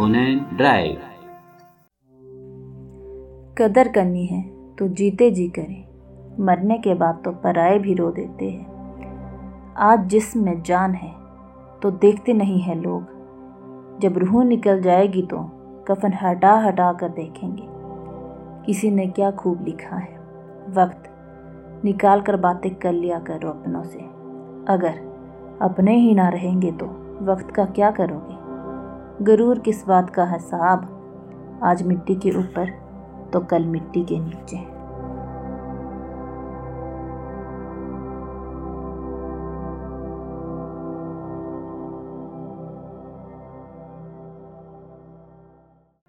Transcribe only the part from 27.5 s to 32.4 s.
का क्या करोगे? गरूर किस बात का हिसाब? आज मिट्टी के